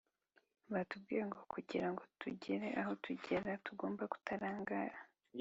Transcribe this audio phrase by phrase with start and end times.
[0.73, 4.97] batubwiye ngo kugirango tugire aho tugera tugomba kutarangara